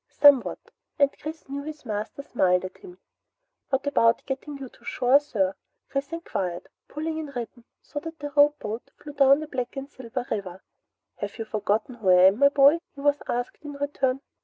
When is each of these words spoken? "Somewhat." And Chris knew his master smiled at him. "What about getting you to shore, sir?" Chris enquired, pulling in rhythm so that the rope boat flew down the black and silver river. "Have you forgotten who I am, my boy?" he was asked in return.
"Somewhat." 0.09 0.71
And 0.97 1.15
Chris 1.15 1.47
knew 1.47 1.61
his 1.61 1.85
master 1.85 2.23
smiled 2.23 2.65
at 2.65 2.79
him. 2.79 2.97
"What 3.69 3.85
about 3.85 4.25
getting 4.25 4.57
you 4.57 4.67
to 4.67 4.83
shore, 4.83 5.19
sir?" 5.19 5.53
Chris 5.91 6.11
enquired, 6.11 6.67
pulling 6.87 7.19
in 7.19 7.27
rhythm 7.27 7.65
so 7.83 7.99
that 7.99 8.17
the 8.17 8.31
rope 8.31 8.57
boat 8.57 8.89
flew 8.97 9.13
down 9.13 9.41
the 9.41 9.47
black 9.47 9.75
and 9.77 9.87
silver 9.91 10.25
river. 10.31 10.63
"Have 11.17 11.37
you 11.37 11.45
forgotten 11.45 11.93
who 11.97 12.09
I 12.09 12.23
am, 12.23 12.39
my 12.39 12.49
boy?" 12.49 12.79
he 12.95 12.99
was 13.01 13.21
asked 13.27 13.59
in 13.63 13.73
return. 13.73 14.21